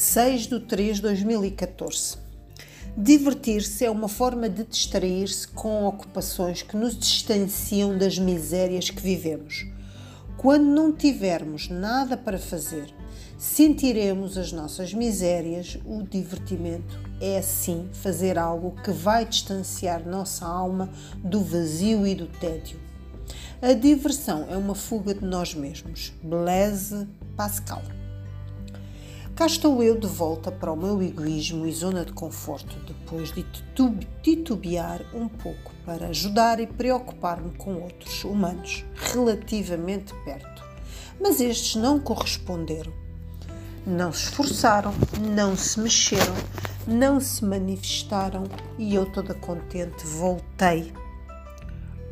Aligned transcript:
6 0.00 0.42
de 0.46 0.60
3 0.60 0.96
de 0.98 1.02
2014. 1.02 2.18
Divertir-se 2.96 3.84
é 3.84 3.90
uma 3.90 4.06
forma 4.06 4.48
de 4.48 4.62
distrair-se 4.62 5.48
com 5.48 5.86
ocupações 5.86 6.62
que 6.62 6.76
nos 6.76 6.96
distanciam 6.96 7.98
das 7.98 8.16
misérias 8.16 8.90
que 8.90 9.02
vivemos. 9.02 9.66
Quando 10.36 10.66
não 10.66 10.92
tivermos 10.92 11.68
nada 11.68 12.16
para 12.16 12.38
fazer, 12.38 12.94
sentiremos 13.36 14.38
as 14.38 14.52
nossas 14.52 14.94
misérias. 14.94 15.76
O 15.84 16.04
divertimento 16.04 16.96
é, 17.20 17.36
assim, 17.36 17.88
fazer 17.92 18.38
algo 18.38 18.80
que 18.80 18.92
vai 18.92 19.24
distanciar 19.24 20.08
nossa 20.08 20.46
alma 20.46 20.88
do 21.16 21.42
vazio 21.42 22.06
e 22.06 22.14
do 22.14 22.28
tédio. 22.28 22.78
A 23.60 23.72
diversão 23.72 24.46
é 24.48 24.56
uma 24.56 24.76
fuga 24.76 25.12
de 25.12 25.24
nós 25.24 25.56
mesmos. 25.56 26.12
Blaise 26.22 27.08
Pascal. 27.36 27.82
Cá 29.38 29.46
estou 29.46 29.80
eu 29.84 29.96
de 29.96 30.08
volta 30.08 30.50
para 30.50 30.72
o 30.72 30.76
meu 30.76 31.00
egoísmo 31.00 31.64
e 31.64 31.70
zona 31.70 32.04
de 32.04 32.12
conforto, 32.12 32.76
depois 32.84 33.30
de 33.30 33.46
titubear 34.20 35.00
um 35.14 35.28
pouco 35.28 35.72
para 35.86 36.08
ajudar 36.08 36.58
e 36.58 36.66
preocupar-me 36.66 37.52
com 37.52 37.76
outros 37.76 38.24
humanos 38.24 38.84
relativamente 38.96 40.12
perto. 40.24 40.64
Mas 41.20 41.40
estes 41.40 41.76
não 41.76 42.00
corresponderam. 42.00 42.92
Não 43.86 44.12
se 44.12 44.24
esforçaram, 44.24 44.92
não 45.30 45.56
se 45.56 45.78
mexeram, 45.78 46.34
não 46.84 47.20
se 47.20 47.44
manifestaram 47.44 48.42
e 48.76 48.92
eu, 48.96 49.06
toda 49.06 49.34
contente, 49.34 50.04
voltei 50.04 50.92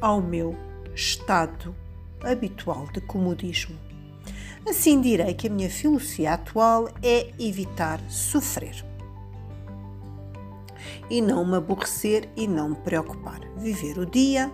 ao 0.01 0.23
meu 0.23 0.57
estado 0.95 1.75
habitual 2.23 2.87
de 2.93 3.01
comodismo. 3.01 3.86
Assim 4.69 5.01
direi 5.01 5.33
que 5.33 5.47
a 5.47 5.51
minha 5.51 5.71
filosofia 5.71 6.33
atual 6.35 6.89
é 7.01 7.31
evitar 7.39 8.01
sofrer. 8.09 8.85
E 11.09 11.21
não 11.21 11.47
me 11.47 11.57
aborrecer 11.57 12.29
e 12.37 12.49
não 12.49 12.71
me 12.71 12.77
preocupar. 12.77 13.41
Viver 13.57 13.97
o 13.97 14.05
dia 14.05 14.51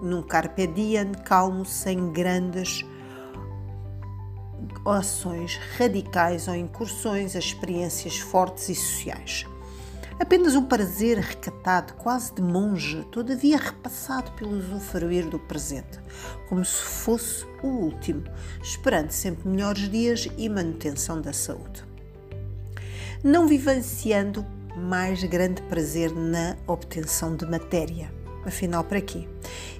num 0.00 0.22
carpe 0.22 0.66
diem 0.66 1.12
calmo, 1.12 1.66
sem 1.66 2.12
grandes 2.12 2.84
ações 4.86 5.58
radicais 5.76 6.48
ou 6.48 6.54
incursões 6.54 7.36
a 7.36 7.38
experiências 7.38 8.18
fortes 8.18 8.68
e 8.68 8.74
sociais. 8.74 9.46
Apenas 10.22 10.54
um 10.54 10.62
prazer 10.64 11.18
recatado, 11.18 11.94
quase 11.94 12.32
de 12.32 12.40
monge, 12.40 13.04
todavia 13.10 13.56
repassado 13.56 14.30
pelo 14.32 14.56
usufruir 14.56 15.28
do 15.28 15.36
presente, 15.36 15.98
como 16.48 16.64
se 16.64 16.80
fosse 16.80 17.44
o 17.60 17.66
último, 17.66 18.22
esperando 18.62 19.10
sempre 19.10 19.48
melhores 19.48 19.90
dias 19.90 20.28
e 20.38 20.48
manutenção 20.48 21.20
da 21.20 21.32
saúde. 21.32 21.84
Não 23.24 23.48
vivenciando 23.48 24.46
mais 24.76 25.24
grande 25.24 25.60
prazer 25.62 26.14
na 26.14 26.56
obtenção 26.68 27.34
de 27.34 27.44
matéria. 27.44 28.08
Afinal, 28.46 28.84
para 28.84 29.00
quê? 29.00 29.28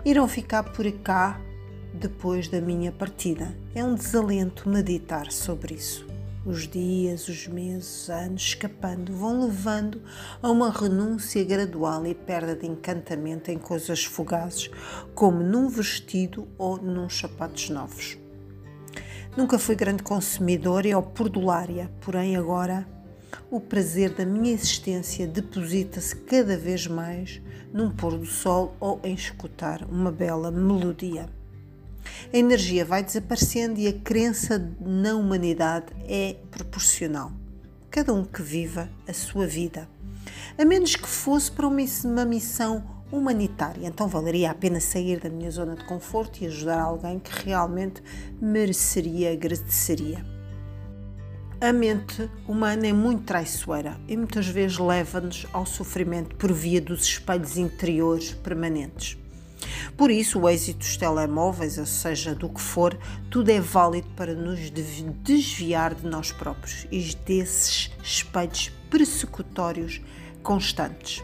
Irão 0.05 0.27
ficar 0.27 0.65
por 0.65 0.91
cá 1.05 1.41
depois 1.95 2.49
da 2.49 2.61
minha 2.61 2.91
partida. 2.91 3.57
É 3.77 3.85
um 3.85 3.95
desalento 3.95 4.69
meditar 4.69 5.31
sobre 5.31 5.75
isso. 5.75 6.12
Os 6.45 6.67
dias, 6.67 7.29
os 7.29 7.47
meses, 7.47 8.03
os 8.03 8.11
anos 8.11 8.43
escapando 8.43 9.13
vão 9.13 9.47
levando 9.47 10.03
a 10.43 10.51
uma 10.51 10.73
renúncia 10.73 11.45
gradual 11.45 12.05
e 12.05 12.17
perda 12.17 12.57
de 12.57 12.67
encantamento 12.67 13.49
em 13.53 13.59
coisas 13.59 14.05
fugazes, 14.05 14.69
como 15.15 15.41
num 15.41 15.69
vestido 15.69 16.49
ou 16.59 16.79
num 16.79 17.09
sapatos 17.09 17.71
novos. 17.71 18.19
Nunca 19.37 19.57
fui 19.57 19.77
grande 19.77 20.03
consumidora 20.03 20.97
ou 20.97 21.05
perdulária, 21.05 21.89
porém 22.01 22.35
agora 22.35 22.89
o 23.49 23.61
prazer 23.61 24.11
da 24.11 24.27
minha 24.27 24.53
existência 24.53 25.29
deposita-se 25.29 26.17
cada 26.17 26.57
vez 26.57 26.89
mais 26.89 27.41
num 27.73 27.89
pôr 27.89 28.19
do 28.19 28.27
sol 28.27 28.77
ou 28.81 29.01
em 29.05 29.15
escutar 29.15 29.85
uma 29.85 30.11
bela 30.11 30.51
melodia. 30.51 31.29
A 32.33 32.37
energia 32.37 32.85
vai 32.85 33.03
desaparecendo 33.03 33.81
e 33.81 33.89
a 33.89 33.93
crença 33.93 34.59
na 34.81 35.15
humanidade 35.15 35.87
é 36.07 36.37
proporcional. 36.51 37.33
Cada 37.91 38.13
um 38.13 38.25
que 38.25 38.43
viva 38.43 38.91
a 39.09 39.13
sua 39.13 39.47
vida. 39.47 39.89
A 40.59 40.65
menos 40.65 40.97
que 40.97 41.09
fosse 41.09 41.51
para 41.51 41.67
uma 41.67 42.25
missão 42.25 43.03
humanitária, 43.11 43.87
então 43.87 44.09
valeria 44.09 44.51
a 44.51 44.55
pena 44.55 44.81
sair 44.81 45.21
da 45.21 45.29
minha 45.29 45.51
zona 45.51 45.77
de 45.77 45.85
conforto 45.85 46.43
e 46.43 46.47
ajudar 46.47 46.81
alguém 46.81 47.19
que 47.19 47.45
realmente 47.45 48.03
mereceria, 48.41 49.33
agradeceria. 49.33 50.25
A 51.61 51.73
mente 51.73 52.29
humana 52.49 52.87
é 52.89 52.93
muito 52.93 53.23
traiçoeira 53.23 53.97
e 54.09 54.17
muitas 54.17 54.49
vezes 54.49 54.79
leva-nos 54.79 55.47
ao 55.53 55.65
sofrimento 55.65 56.35
por 56.35 56.53
via 56.53 56.81
dos 56.81 57.05
espelhos 57.05 57.57
interiores 57.57 58.33
permanentes. 58.33 59.22
Por 59.97 60.11
isso, 60.11 60.41
o 60.41 60.49
êxito 60.49 60.79
dos 60.79 60.97
telemóveis, 60.97 61.79
ou 61.79 61.87
seja, 61.87 62.35
do 62.35 62.49
que 62.49 62.61
for, 62.61 62.99
tudo 63.31 63.51
é 63.51 63.61
válido 63.61 64.09
para 64.17 64.35
nos 64.35 64.71
desviar 64.71 65.95
de 65.95 66.07
nós 66.07 66.33
próprios 66.33 66.87
e 66.91 67.15
desses 67.27 67.91
espelhos 68.03 68.71
persecutórios 68.91 70.01
constantes. 70.43 71.23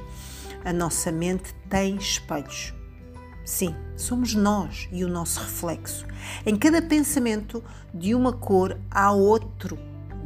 A 0.64 0.72
nossa 0.72 1.10
mente 1.12 1.54
tem 1.68 1.96
espelhos. 1.96 2.74
Sim, 3.44 3.74
somos 3.96 4.34
nós 4.34 4.88
e 4.92 5.04
o 5.04 5.08
nosso 5.08 5.40
reflexo. 5.40 6.06
Em 6.44 6.56
cada 6.56 6.82
pensamento 6.82 7.64
de 7.94 8.14
uma 8.14 8.32
cor 8.32 8.78
há 8.90 9.10
outro 9.10 9.78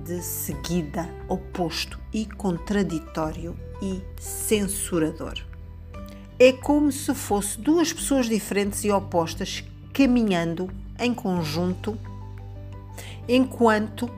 de 0.04 0.20
seguida, 0.20 1.09
oposto 1.28 2.00
e 2.12 2.26
contraditório 2.26 3.56
e 3.81 4.03
censurador. 4.20 5.52
É 6.38 6.53
como 6.53 6.91
se 6.91 7.15
fosse 7.15 7.59
duas 7.59 7.93
pessoas 7.93 8.26
diferentes 8.26 8.84
e 8.84 8.91
opostas 8.91 9.65
caminhando 9.93 10.70
em 10.98 11.15
conjunto 11.15 11.98
enquanto 13.28 14.09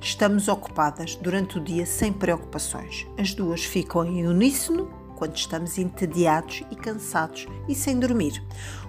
estamos 0.00 0.48
ocupadas 0.48 1.16
durante 1.16 1.58
o 1.58 1.60
dia 1.60 1.84
sem 1.84 2.12
preocupações. 2.12 3.06
As 3.18 3.34
duas 3.34 3.64
ficam 3.64 4.04
em 4.04 4.26
uníssono 4.26 4.88
quando 5.16 5.36
estamos 5.36 5.78
entediados 5.78 6.62
e 6.70 6.76
cansados 6.76 7.46
e 7.68 7.74
sem 7.74 7.98
dormir. 7.98 8.42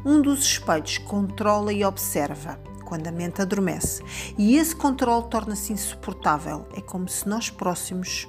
Um 0.05 0.21
dos 0.21 0.43
espelhos 0.43 0.99
controla 0.99 1.73
e 1.73 1.83
observa 1.83 2.59
quando 2.85 3.07
a 3.07 3.11
mente 3.11 3.39
adormece, 3.39 4.03
e 4.35 4.57
esse 4.57 4.75
controle 4.75 5.27
torna-se 5.29 5.71
insuportável. 5.71 6.67
É 6.75 6.81
como 6.81 7.07
se 7.07 7.29
nós 7.29 7.49
próximos, 7.49 8.27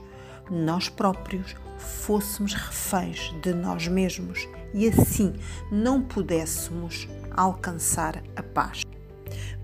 nós 0.51 0.89
próprios, 0.89 1.55
fôssemos 1.79 2.55
reféns 2.55 3.33
de 3.43 3.55
nós 3.55 3.87
mesmos 3.89 4.49
e 4.75 4.89
assim 4.89 5.35
não 5.71 6.03
pudéssemos 6.03 7.09
alcançar 7.31 8.23
a 8.37 8.43
paz. 8.43 8.83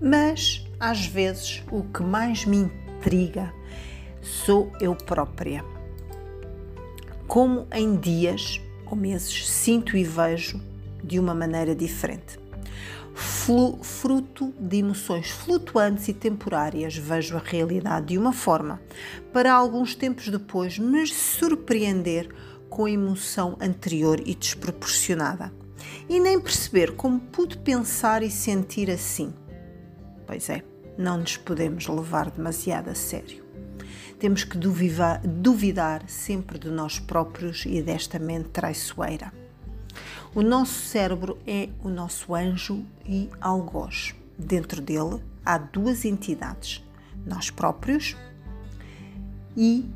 Mas, 0.01 0.65
às 0.79 1.05
vezes, 1.05 1.63
o 1.71 1.83
que 1.83 2.01
mais 2.01 2.45
me 2.45 2.57
intriga 2.57 3.53
sou 4.21 4.71
eu 4.79 4.95
própria. 4.95 5.63
Como 7.27 7.67
em 7.73 7.95
dias 7.95 8.61
ou 8.85 8.95
meses 8.95 9.49
sinto 9.49 9.97
e 9.97 10.03
vejo 10.03 10.61
de 11.03 11.19
uma 11.19 11.33
maneira 11.33 11.75
diferente 11.75 12.39
fruto 13.17 14.53
de 14.59 14.77
emoções 14.77 15.29
flutuantes 15.29 16.07
e 16.07 16.13
temporárias, 16.13 16.95
vejo 16.95 17.35
a 17.35 17.41
realidade 17.43 18.07
de 18.07 18.17
uma 18.17 18.31
forma, 18.31 18.79
para 19.33 19.51
alguns 19.51 19.95
tempos 19.95 20.29
depois 20.29 20.77
me 20.77 21.05
surpreender 21.07 22.29
com 22.69 22.85
a 22.85 22.91
emoção 22.91 23.57
anterior 23.59 24.21
e 24.25 24.35
desproporcionada. 24.35 25.51
E 26.07 26.19
nem 26.19 26.39
perceber 26.39 26.95
como 26.95 27.19
pude 27.19 27.57
pensar 27.57 28.23
e 28.23 28.29
sentir 28.29 28.89
assim. 28.89 29.33
Pois 30.25 30.49
é, 30.49 30.63
não 30.97 31.17
nos 31.17 31.37
podemos 31.37 31.87
levar 31.87 32.29
demasiado 32.29 32.89
a 32.89 32.95
sério. 32.95 33.45
Temos 34.19 34.43
que 34.43 34.57
duvidar, 34.57 35.21
duvidar 35.25 36.09
sempre 36.09 36.57
de 36.57 36.69
nós 36.69 36.99
próprios 36.99 37.65
e 37.65 37.81
desta 37.81 38.17
mente 38.17 38.49
traiçoeira. 38.49 39.31
O 40.37 40.43
nosso 40.43 40.85
cérebro 40.85 41.39
é 41.47 41.67
o 41.83 41.89
nosso 41.89 42.35
anjo 42.35 42.85
e 43.03 43.27
algoz. 43.41 44.13
Dentro 44.37 44.79
dele 44.79 45.19
há 45.43 45.57
duas 45.57 46.05
entidades, 46.05 46.85
nós 47.25 47.49
próprios 47.49 48.15
e 49.57 49.89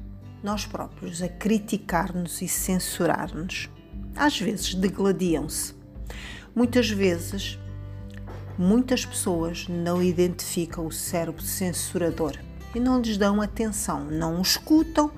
nós 0.43 0.65
próprios, 0.65 1.21
a 1.21 1.29
criticar-nos 1.29 2.41
e 2.41 2.47
censurar-nos. 2.47 3.69
Às 4.15 4.39
vezes 4.39 4.73
degladiam-se. 4.73 5.75
Muitas 6.55 6.89
vezes, 6.89 7.59
muitas 8.57 9.05
pessoas 9.05 9.67
não 9.67 10.01
identificam 10.01 10.87
o 10.87 10.91
cérebro 10.91 11.43
censurador 11.43 12.35
e 12.73 12.79
não 12.79 12.99
lhes 12.99 13.15
dão 13.15 13.43
atenção, 13.43 14.05
não 14.05 14.39
o 14.39 14.41
escutam 14.41 15.11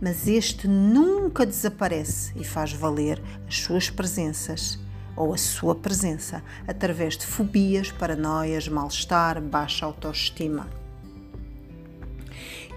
mas 0.00 0.28
este 0.28 0.68
nunca 0.68 1.44
desaparece 1.44 2.32
e 2.36 2.44
faz 2.44 2.72
valer 2.72 3.22
as 3.46 3.56
suas 3.58 3.90
presenças 3.90 4.78
ou 5.16 5.34
a 5.34 5.36
sua 5.36 5.74
presença 5.74 6.42
através 6.66 7.16
de 7.16 7.26
fobias, 7.26 7.90
paranoias, 7.90 8.68
mal-estar, 8.68 9.40
baixa 9.40 9.84
autoestima. 9.84 10.68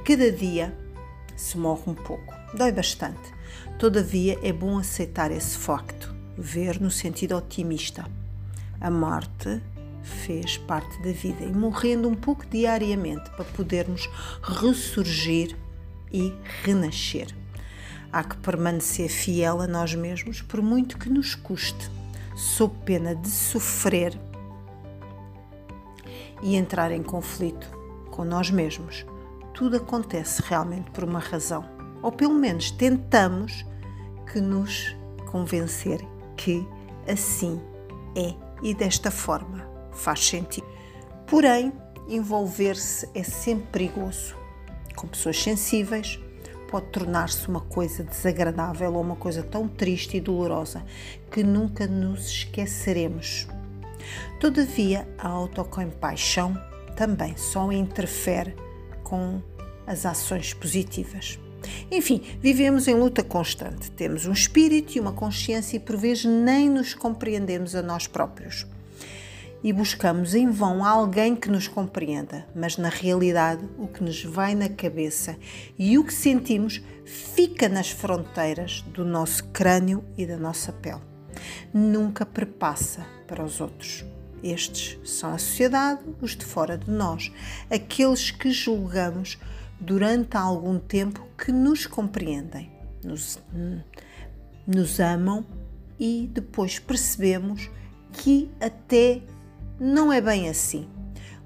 Cada 0.03 0.31
dia 0.31 0.75
se 1.37 1.57
morre 1.57 1.83
um 1.87 1.93
pouco. 1.93 2.33
Dói 2.55 2.71
bastante. 2.71 3.31
Todavia, 3.77 4.39
é 4.41 4.51
bom 4.51 4.77
aceitar 4.77 5.31
esse 5.31 5.57
facto, 5.57 6.13
ver 6.37 6.79
no 6.81 6.89
sentido 6.89 7.35
otimista. 7.35 8.05
A 8.79 8.89
morte 8.89 9.61
fez 10.01 10.57
parte 10.57 11.01
da 11.03 11.11
vida 11.11 11.43
e 11.43 11.51
morrendo 11.51 12.09
um 12.09 12.15
pouco 12.15 12.45
diariamente 12.47 13.29
para 13.31 13.45
podermos 13.45 14.09
ressurgir 14.41 15.55
e 16.11 16.33
renascer. 16.63 17.27
Há 18.11 18.23
que 18.23 18.35
permanecer 18.37 19.09
fiel 19.09 19.61
a 19.61 19.67
nós 19.67 19.95
mesmos, 19.95 20.41
por 20.41 20.61
muito 20.61 20.97
que 20.97 21.09
nos 21.09 21.33
custe, 21.33 21.89
sob 22.35 22.75
pena 22.85 23.15
de 23.15 23.29
sofrer 23.29 24.17
e 26.41 26.55
entrar 26.55 26.91
em 26.91 27.03
conflito 27.03 27.69
com 28.09 28.25
nós 28.25 28.49
mesmos. 28.49 29.05
Tudo 29.53 29.77
acontece 29.77 30.41
realmente 30.45 30.89
por 30.91 31.03
uma 31.03 31.19
razão, 31.19 31.63
ou 32.01 32.11
pelo 32.11 32.33
menos 32.33 32.71
tentamos 32.71 33.65
que 34.31 34.41
nos 34.41 34.95
convencer 35.29 36.01
que 36.35 36.67
assim 37.07 37.61
é 38.15 38.33
e 38.61 38.73
desta 38.73 39.09
forma 39.09 39.65
faz 39.93 40.25
sentido. 40.25 40.67
Porém, 41.27 41.71
envolver-se 42.07 43.09
é 43.13 43.23
sempre 43.23 43.67
perigoso. 43.67 44.40
Com 44.95 45.07
pessoas 45.07 45.41
sensíveis, 45.41 46.19
pode 46.69 46.87
tornar-se 46.87 47.47
uma 47.47 47.61
coisa 47.61 48.03
desagradável 48.03 48.93
ou 48.93 49.01
uma 49.01 49.15
coisa 49.15 49.43
tão 49.43 49.67
triste 49.67 50.17
e 50.17 50.21
dolorosa 50.21 50.83
que 51.29 51.43
nunca 51.43 51.85
nos 51.85 52.27
esqueceremos. 52.27 53.47
Todavia, 54.39 55.07
a 55.17 55.27
autocompaixão 55.27 56.57
também 56.95 57.35
só 57.37 57.71
interfere 57.71 58.55
com 59.03 59.41
as 59.85 60.05
ações 60.05 60.53
positivas. 60.53 61.37
Enfim, 61.91 62.21
vivemos 62.39 62.87
em 62.87 62.95
luta 62.95 63.23
constante. 63.23 63.91
Temos 63.91 64.25
um 64.25 64.31
espírito 64.31 64.95
e 64.95 64.99
uma 64.99 65.11
consciência 65.11 65.77
e 65.77 65.79
por 65.79 65.97
vezes 65.97 66.25
nem 66.25 66.69
nos 66.69 66.93
compreendemos 66.93 67.75
a 67.75 67.81
nós 67.81 68.07
próprios. 68.07 68.65
E 69.63 69.71
buscamos 69.71 70.33
em 70.33 70.49
vão 70.49 70.83
alguém 70.83 71.35
que 71.35 71.49
nos 71.49 71.67
compreenda, 71.67 72.47
mas 72.55 72.77
na 72.77 72.89
realidade 72.89 73.63
o 73.77 73.87
que 73.87 74.03
nos 74.03 74.23
vai 74.23 74.55
na 74.55 74.67
cabeça 74.67 75.37
e 75.77 75.97
o 75.97 76.03
que 76.03 76.13
sentimos 76.13 76.81
fica 77.05 77.69
nas 77.69 77.91
fronteiras 77.91 78.81
do 78.81 79.05
nosso 79.05 79.43
crânio 79.49 80.03
e 80.17 80.25
da 80.25 80.37
nossa 80.37 80.71
pele. 80.71 81.01
Nunca 81.73 82.25
perpassa 82.25 83.05
para 83.27 83.43
os 83.43 83.61
outros. 83.61 84.03
Estes 84.43 84.97
são 85.07 85.33
a 85.33 85.37
sociedade, 85.37 86.01
os 86.19 86.35
de 86.35 86.43
fora 86.43 86.75
de 86.77 86.89
nós, 86.89 87.31
aqueles 87.69 88.31
que 88.31 88.49
julgamos 88.51 89.37
durante 89.79 90.35
algum 90.35 90.79
tempo 90.79 91.27
que 91.37 91.51
nos 91.51 91.85
compreendem, 91.85 92.71
nos, 93.03 93.39
nos 94.65 94.99
amam 94.99 95.45
e 95.99 96.27
depois 96.33 96.79
percebemos 96.79 97.69
que 98.13 98.49
até 98.59 99.21
não 99.83 100.13
é 100.13 100.21
bem 100.21 100.47
assim, 100.47 100.87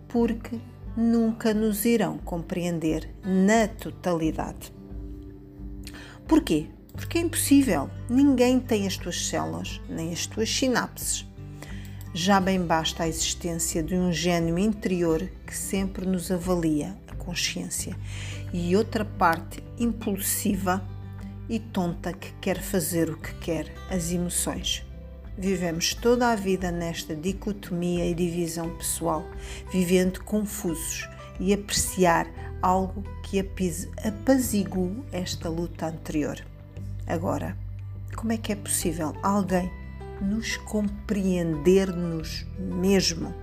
porque 0.09 0.59
nunca 0.97 1.53
nos 1.53 1.85
irão 1.85 2.17
compreender 2.17 3.09
na 3.23 3.65
totalidade. 3.65 4.73
Porquê? 6.27 6.67
Porque 6.91 7.17
é 7.17 7.21
impossível. 7.21 7.89
Ninguém 8.09 8.59
tem 8.59 8.85
as 8.85 8.97
tuas 8.97 9.25
células, 9.27 9.79
nem 9.87 10.11
as 10.11 10.25
tuas 10.25 10.49
sinapses. 10.49 11.25
Já 12.13 12.41
bem 12.41 12.61
basta 12.61 13.03
a 13.03 13.07
existência 13.07 13.81
de 13.81 13.95
um 13.95 14.11
gênio 14.11 14.59
interior 14.59 15.29
que 15.47 15.55
sempre 15.55 16.05
nos 16.05 16.29
avalia 16.29 16.93
consciência 17.25 17.95
e 18.53 18.75
outra 18.75 19.03
parte 19.03 19.63
impulsiva 19.79 20.85
e 21.47 21.57
tonta 21.57 22.11
que 22.11 22.31
quer 22.33 22.61
fazer 22.61 23.09
o 23.09 23.17
que 23.17 23.33
quer, 23.35 23.73
as 23.89 24.11
emoções. 24.11 24.84
Vivemos 25.37 25.93
toda 25.93 26.31
a 26.31 26.35
vida 26.35 26.71
nesta 26.71 27.13
dicotomia 27.13 28.05
e 28.05 28.13
divisão 28.13 28.69
pessoal, 28.77 29.25
vivendo 29.69 30.23
confusos 30.23 31.09
e 31.41 31.53
apreciar 31.53 32.25
algo 32.61 33.03
que 33.21 33.39
apazigue 33.39 35.03
esta 35.11 35.49
luta 35.49 35.87
anterior. 35.87 36.39
Agora, 37.05 37.57
como 38.15 38.31
é 38.31 38.37
que 38.37 38.53
é 38.53 38.55
possível 38.55 39.13
alguém 39.21 39.69
nos 40.21 40.55
compreender-nos 40.55 42.45
mesmo? 42.57 43.35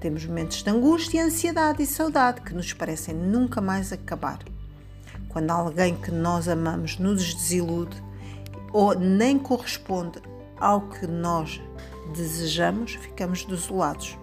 Temos 0.00 0.26
momentos 0.26 0.62
de 0.62 0.68
angústia, 0.68 1.24
ansiedade 1.24 1.82
e 1.82 1.86
saudade 1.86 2.42
que 2.42 2.52
nos 2.52 2.74
parecem 2.74 3.14
nunca 3.14 3.58
mais 3.62 3.90
acabar. 3.90 4.40
Quando 5.30 5.50
alguém 5.50 5.96
que 5.96 6.10
nós 6.10 6.46
amamos 6.46 6.98
nos 6.98 7.32
desilude 7.32 7.96
ou 8.70 8.94
nem 8.94 9.38
corresponde 9.38 10.20
ao 10.64 10.80
que 10.80 11.06
nós 11.06 11.60
desejamos, 12.14 12.94
ficamos 12.94 13.44
desolados. 13.44 14.18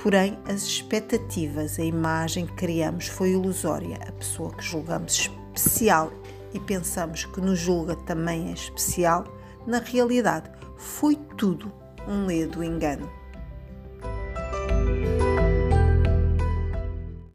Porém, 0.00 0.38
as 0.48 0.62
expectativas, 0.62 1.80
a 1.80 1.84
imagem 1.84 2.46
que 2.46 2.52
criamos 2.52 3.08
foi 3.08 3.32
ilusória. 3.32 3.98
A 4.06 4.12
pessoa 4.12 4.52
que 4.52 4.62
julgamos 4.62 5.12
especial 5.52 6.12
e 6.54 6.60
pensamos 6.60 7.24
que 7.24 7.40
nos 7.40 7.58
julga 7.58 7.96
também 7.96 8.50
é 8.50 8.52
especial, 8.52 9.24
na 9.66 9.80
realidade 9.80 10.48
foi 10.76 11.16
tudo 11.36 11.72
um 12.06 12.26
ledo 12.26 12.62
engano. 12.62 13.10